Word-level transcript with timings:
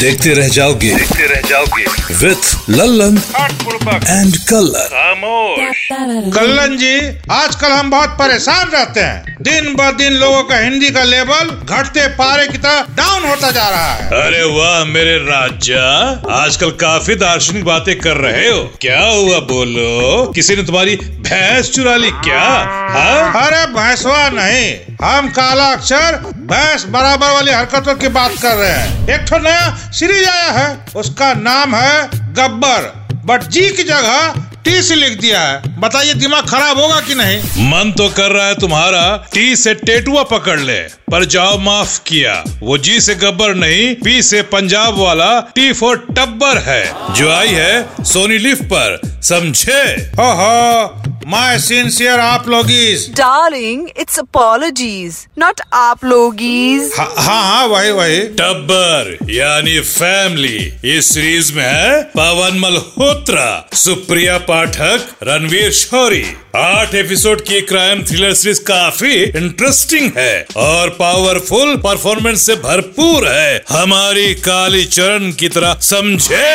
देखते 0.00 0.32
रह 0.34 0.48
जाओगे। 0.48 0.88
देखते 0.94 1.26
रह 1.26 1.40
जाओगे। 1.40 1.84
विथ 2.16 2.70
लल्लन 2.70 3.16
एंड 4.06 4.36
कलर 4.48 4.88
खामोश। 4.88 5.88
कल्लन 6.34 6.76
जी 6.76 6.96
आजकल 7.32 7.72
हम 7.72 7.90
बहुत 7.90 8.10
परेशान 8.18 8.68
रहते 8.68 9.00
हैं। 9.00 9.36
दिन 9.42 9.74
ब 9.74 9.90
दिन 9.98 10.12
लोगों 10.12 10.42
का 10.42 10.58
हिंदी 10.58 10.90
का 10.90 11.04
लेवल 11.04 11.50
घटते 11.66 12.06
पारे 12.18 12.46
की 12.48 12.58
तरह 12.58 12.94
डाउन 12.96 13.24
होता 13.24 13.50
जा 13.50 13.68
रहा 13.68 13.92
है। 13.92 14.06
अरे 14.22 14.42
वाह 14.50 14.84
मेरे 14.84 15.16
राजा। 15.18 15.86
आजकल 16.34 16.70
काफ़ी 16.82 17.14
दार्शनिक 17.14 17.64
बातें 17.64 17.98
कर 18.00 18.16
रहे 18.18 18.48
हो। 18.48 18.62
क्या 18.80 19.00
हुआ 19.00 19.38
बोलो? 19.52 20.32
किसी 20.34 20.56
ने 20.56 20.62
तुम्हारी 20.62 20.96
भैंस 20.96 21.70
चुरा 21.70 21.96
ली 21.96 22.10
क्या? 22.10 22.42
हाँ? 22.92 23.46
अरे 23.46 23.64
भैंसवा 23.72 24.28
नहीं 24.34 24.74
हम 25.02 25.28
काला 25.28 25.64
अक्षर 25.72 26.22
भैंस 26.50 26.84
बराबर 26.88 27.30
वाली 27.30 27.52
हरकतों 27.52 27.94
की 27.94 28.08
बात 28.08 28.32
कर 28.42 28.54
रहे 28.56 28.70
हैं। 28.70 29.08
एक 29.14 29.28
तो 29.28 29.38
नया 29.38 29.85
सीरीज़ 29.96 30.28
आया 30.28 30.50
है 30.52 30.86
उसका 30.96 31.32
नाम 31.34 31.74
है 31.76 32.08
गब्बर। 32.34 32.88
बट 33.26 33.42
जी 33.42 33.68
की 33.70 33.82
जगह 33.82 34.34
टी 34.64 34.82
से 34.82 34.94
लिख 34.94 35.18
दिया 35.20 35.40
है। 35.40 35.80
बताइए 35.80 36.14
दिमाग 36.14 36.46
खराब 36.46 36.78
होगा 36.78 37.00
कि 37.00 37.14
नहीं? 37.14 37.38
मन 37.70 37.92
तो 37.92 38.08
कर 38.08 38.30
रहा 38.30 38.46
है 38.46 38.54
तुम्हारा 38.54 39.04
टी 39.32 39.56
से 39.56 39.74
टेटुआ 39.74 40.22
पकड़ 40.22 40.58
ले 40.60 40.78
पर 41.10 41.24
जाओ 41.24 41.58
माफ़ 41.58 41.98
किया। 42.06 42.32
वो 42.62 42.78
जी 42.78 43.00
से 43.00 43.14
गब्बर 43.14 43.54
नहीं 43.54 43.94
पी 43.94 44.22
से 44.22 44.42
पंजाब 44.52 44.98
वाला 44.98 45.40
टी 45.54 45.72
फॉर 45.72 46.06
टब्बर 46.10 46.58
है। 46.58 46.84
जो 47.14 47.32
आई 47.32 47.48
है 47.48 48.04
सोनी 48.04 48.38
लिफ 48.38 48.62
पर 48.62 49.00
समझे? 49.22 49.82
ओहो 50.20 51.05
माय 51.26 51.58
सिंसियर 51.58 52.20
आप 52.20 52.48
लोगीज 52.48 53.06
Darling, 53.18 53.80
it's 54.02 54.18
apologies, 54.22 55.16
not 55.42 55.60
आप 55.74 56.04
लोगीज 56.04 56.92
हाँ 56.98 57.06
हाँ 57.18 57.42
हाँ, 57.44 57.66
वही 57.66 57.90
वही 57.90 58.20
टब्बर 58.40 59.16
यानी 59.30 59.78
फैमिली 59.80 60.96
इस 60.96 61.12
सीरीज़ 61.14 61.52
में 61.54 61.64
है 61.64 62.02
पवन 62.16 62.58
मल्होत्रा 62.60 63.48
सुप्रिया 63.74 64.38
पाठक 64.50 65.08
रणवीर 65.22 65.72
शौरी 65.72 66.24
आठ 66.56 66.94
एपिसोड 66.94 67.40
की 67.40 67.60
क्राइम 67.60 68.02
थ्रिलर 68.04 68.34
सीरीज़ 68.34 68.60
काफ़ी 68.66 69.12
इंटरेस्टिंग 69.14 70.10
है 70.16 70.46
और 70.56 70.90
पावरफुल 70.98 71.76
परफॉर्मेंस 71.76 72.46
से 72.46 72.54
भरपूर 72.62 73.26
है। 73.28 73.64
हमारी 73.70 74.34
काली 74.46 74.84
चरण 74.84 75.30
की 75.32 75.48
तरह 75.48 75.74
समझे। 75.80 76.46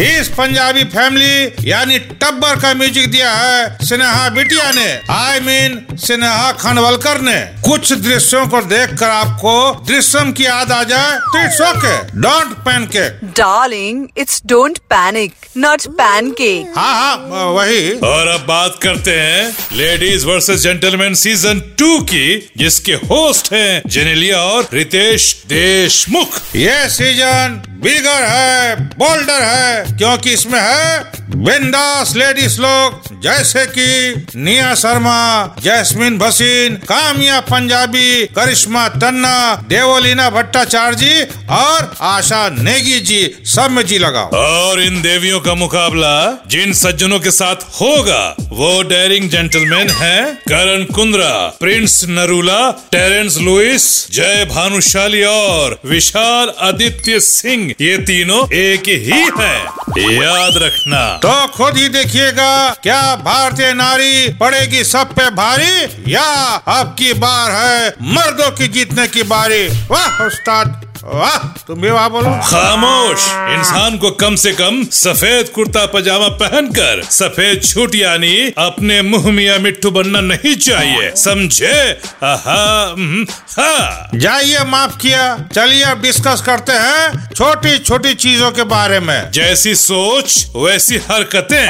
इस 0.00 0.28
पंजाबी 0.38 0.84
फैमिली 0.92 1.70
यानी 1.70 1.98
टब्बर 1.98 2.60
का 2.60 2.74
म्यूज़िक 2.74 3.10
दिया 3.10 3.32
है 3.34 3.78
स्नेहा 4.00 4.28
बिटिया 4.28 4.70
ने 4.72 4.88
आई 5.12 5.40
मीन 5.40 5.96
स्नेहा 6.00 6.52
खनवलकर 6.60 7.20
ने 7.20 7.36
कुछ 7.64 7.92
दृश्यों 7.92 8.46
को 8.48 8.60
देखकर 8.62 9.06
आपको 9.06 9.52
दृश्यम 9.88 10.30
की 10.32 10.44
याद 10.44 10.72
आ 10.72 10.82
जाए 10.92 11.18
तो 11.26 11.42
it's 11.44 11.60
okay 11.60 11.92
don't 12.20 12.54
pancake 12.68 13.18
Darling, 13.40 13.98
it's 14.22 14.38
don't 14.52 14.80
panic, 14.92 15.34
not 15.64 15.84
pancake. 15.98 16.72
हाँ 16.76 16.94
हाँ 16.94 17.44
वही। 17.50 17.90
और 18.08 18.28
अब 18.28 18.46
बात 18.46 18.78
करते 18.82 19.18
हैं 19.18 19.76
ladies 19.76 20.26
versus 20.26 20.60
gentleman 20.60 21.14
season 21.22 21.60
two 21.78 21.98
की 22.10 22.26
जिसके 22.58 22.92
होस्ट 23.12 23.52
हैं 23.52 23.82
जेनेलिया 23.86 24.38
और 24.44 24.68
रितेश 24.74 25.32
देशमुख। 25.48 26.40
ये 26.56 26.78
सीज़न 26.90 27.62
बिगर 27.84 28.24
है 28.28 28.76
बोल्डर 28.98 29.42
है 29.42 29.96
क्योंकि 29.98 30.32
इसमें 30.32 30.60
है 30.60 30.98
बिंदास 31.36 32.14
लेडीज़ 32.16 32.60
लोग। 32.60 33.09
जैसे 33.22 33.64
कि 33.68 34.40
निया 34.40 34.74
शर्मा 34.74 35.20
जैस्मिन 35.62 36.18
भसीन 36.18 36.76
कामिया 36.88 37.40
पंजाबी 37.40 38.26
करिश्मा 38.36 38.86
तन्ना 38.96 39.34
देवोलीना 39.68 40.28
भट्टाचार्य 40.30 40.96
जी 40.96 41.22
और 41.54 41.90
आशा 42.02 42.48
नेगी 42.50 43.00
जी 43.00 43.20
सब 43.46 43.70
में 43.70 43.84
जी 43.86 43.98
लगाओ। 43.98 44.30
और 44.36 44.80
इन 44.82 45.00
देवियों 45.02 45.40
का 45.40 45.54
मुकाबला 45.54 46.14
जिन 46.46 46.72
सज्जनों 46.72 47.18
के 47.20 47.30
साथ 47.30 47.68
होगा 47.80 48.22
वो 48.52 48.70
डेयरिंग 48.82 49.28
जेंटलमैन 49.30 49.90
हैं 49.90 50.34
Karan 50.48 50.84
Kundrra 50.94 51.32
Prince 51.60 52.00
Narula 52.08 52.60
Terrence 52.92 53.36
Louis 53.38 53.86
Jay 54.12 54.44
Bhanushali 54.50 55.22
और 55.24 55.78
विशाल 55.86 56.52
आदित्य 56.62 57.20
सिंह 57.20 57.70
ये 57.80 57.96
तीनों 58.04 58.42
एक 58.54 58.88
ही 58.88 59.20
हैं। 59.38 59.60
याद 60.14 60.56
रखना। 60.62 61.02
तो 61.22 61.46
खुद 61.48 61.76
ही 61.76 61.88
देखिएगा 61.90 62.52
क्या 62.82 63.09
भारतीय 63.16 63.72
नारी 63.72 64.28
पड़ेगी 64.28 64.84
सब 64.84 65.14
पे 65.14 65.30
भारी, 65.30 66.12
या 66.12 66.54
अब 66.68 66.94
की 66.98 67.12
बार 67.12 67.50
है 67.50 67.94
मर्दों 68.02 68.50
की 68.50 68.68
जीतने 68.68 69.06
की 69.08 69.22
बारी। 69.22 69.68
वाह, 69.90 70.22
उस्ताद। 70.22 70.89
वाह 71.04 71.36
तुम 71.66 71.80
भी 71.80 71.90
वाह 71.90 72.08
बोलो। 72.08 72.30
खामोश 72.44 73.26
इंसान 73.50 73.96
को 73.98 74.10
कम 74.20 74.34
से 74.36 74.52
कम 74.52 74.82
सफ़ेद 74.92 75.48
कुर्ता 75.48 75.84
पजामा 75.86 76.28
पहनकर 76.40 77.02
सफ़ेद 77.10 77.62
छूट 77.64 77.94
यानी 77.94 78.34
अपने 78.58 79.00
मुँह 79.02 79.30
मिया 79.30 79.56
मिट्टू 79.58 79.90
बनना 79.90 80.20
नहीं 80.20 80.54
चाहिए। 80.58 81.10
समझे? 81.16 82.00
जाइए 84.18 84.64
माफ़ 84.66 84.96
किया। 84.98 85.24
चलिए 85.54 85.82
अब 85.84 86.02
डिस्कस 86.02 86.42
करते 86.46 86.72
हैं 86.74 87.28
छोटी 87.30 87.78
छोटी 87.78 88.14
चीज़ों 88.16 88.50
के 88.50 88.64
बारे 88.70 89.00
में। 89.00 89.30
जैसी 89.30 89.74
सोच 89.74 90.46
वैसी 90.56 90.96
हरकतें। 91.10 91.68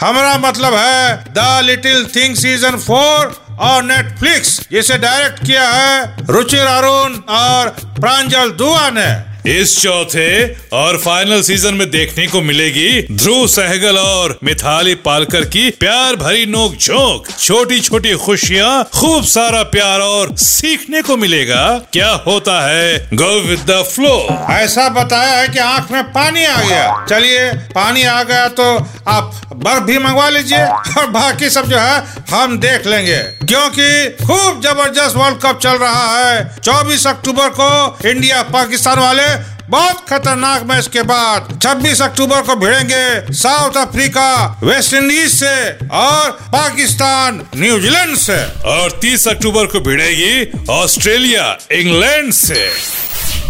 हमारा 0.00 0.36
मतलब 0.38 0.74
है 0.74 1.24
the 1.28 1.60
little 1.64 2.04
thing 2.16 2.34
season 2.36 2.76
four 2.78 3.41
और 3.60 3.82
नेटफ्लिक्स 3.82 4.60
जिसे 4.72 4.98
डायरेक्ट 4.98 5.44
किया 5.46 5.68
है 5.68 6.16
रुचिर 6.30 6.64
अरुण 6.66 7.18
और 7.34 7.68
प्रांजल 8.00 8.50
दुआ 8.50 8.88
ने। 8.90 9.10
इस 9.50 9.80
चौथे 9.80 10.46
और 10.72 10.96
फाइनल 10.98 11.40
सीज़न 11.42 11.74
में 11.74 11.90
देखने 11.90 12.26
को 12.26 12.40
मिलेगी 12.40 13.16
ध्रुव 13.16 13.46
सहगल 13.46 13.96
और 13.98 14.38
मिथाली 14.44 14.94
पालकर 14.94 15.44
की 15.44 15.70
प्यार 15.70 16.16
भरी 16.16 16.46
नोक 16.46 16.74
झोंक। 16.74 17.26
छोटी 17.38 17.80
छोटी 17.80 18.14
खुशियाँ 18.16 18.84
खूब 18.94 19.24
सारा 19.24 19.62
प्यार 19.62 20.00
और 20.00 20.36
सीखने 20.36 21.02
को 21.02 21.16
मिलेगा। 21.16 21.64
क्या 21.92 22.10
होता 22.26 22.60
है? 22.68 23.08
गो 23.14 23.40
विद 23.40 23.64
द 23.70 23.82
फ्लो 23.84 24.14
ऐसा 24.50 24.88
बताया 24.88 25.36
है 25.38 25.48
कि 25.48 25.58
आँख 25.58 25.90
में 25.92 26.02
पानी 26.04 26.44
आ 26.44 26.60
गया। 26.62 27.04
चलिए 27.10 27.52
पानी 27.74 28.02
आ 28.02 28.22
गया 28.22 28.48
तो 28.48 28.74
आप 29.08 29.51
बर्फ़ 29.62 29.84
भी 29.84 29.98
मंगवा 29.98 30.28
लीजिए 30.28 30.64
और 30.98 31.06
बाकी 31.06 31.50
सब 31.50 31.66
जो 31.66 31.78
है, 31.78 32.04
हम 32.30 32.58
देख 32.58 32.86
लेंगे। 32.86 33.18
क्योंकि 33.18 34.08
खूब 34.26 34.62
ज़बरदस्त 34.62 35.16
वर्ल्ड 35.16 35.38
कप 35.38 35.58
चल 35.62 35.70
रहा 35.70 36.18
है। 36.18 36.56
24 36.64 37.06
अक्टूबर 37.06 37.48
को 37.48 37.98
इंडिया 38.08 38.42
पाकिस्तान 38.42 38.98
वाले 38.98 39.52
बहुत 39.68 40.04
खतरनाक 40.08 40.62
मैच 40.62 40.86
के 40.86 41.02
बाद 41.02 41.58
26 41.62 42.02
अक्टूबर 42.02 42.40
को 42.40 42.56
भिड़ेंगे 42.56 43.32
साउथ 43.32 43.76
अफ्रीका, 43.76 44.60
वेस्ट 44.62 44.94
इंडीज 44.94 45.30
से 45.34 45.70
और 45.92 46.30
पाकिस्तान, 46.30 47.42
न्यूजीलैंड 47.56 48.16
से। 48.16 48.44
और 48.44 48.98
30 49.02 49.28
अक्टूबर 49.28 49.66
को 49.66 49.80
भिड़ेगी 49.80 50.66
ऑस्ट्रेलिया, 50.70 51.58
इंग्लैंड 51.72 52.32
से। 52.32 52.70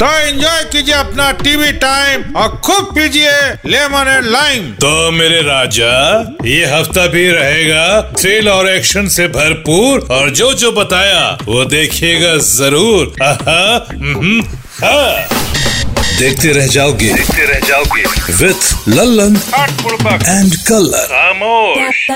तो 0.03 0.09
एंजॉय 0.19 0.65
कीजिए 0.65 0.95
अपना 0.95 1.31
टीवी 1.33 1.73
टाइम 1.73 2.23
और 2.37 2.49
खूब 2.57 2.85
पीजिए 2.95 3.31
लेमन 3.67 4.09
एंड 4.09 4.25
लाइम 4.25 4.65
तो 4.75 5.11
मेरे 5.11 5.41
राजा 5.41 5.93
ये 6.47 6.65
हफ़्ता 6.65 7.07
भी 7.07 7.31
रहेगा 7.31 7.85
थ्रिल 8.19 8.49
और 8.49 8.69
एक्शन 8.69 9.09
से 9.09 9.29
भरपूर 9.29 10.01
और 10.11 10.31
जो 10.31 10.53
जो 10.55 10.73
बताया 10.73 11.39
वो 11.45 11.65
देखिएगा 11.65 12.37
ज़रूर। 12.37 13.15
आहा, 13.23 13.87
हम्म, 13.91 14.41
हाँ। 14.83 15.29
देखते 16.19 16.53
रह 16.53 16.67
जाओगे। 16.67 17.13
देखते 17.13 17.47
रह 17.53 17.61
जाओगे। 17.69 18.03
विथ 18.45 18.89
लल्लन 18.89 19.37
एंड 20.27 20.57
कलर 20.69 21.07
खामोश. 21.07 22.07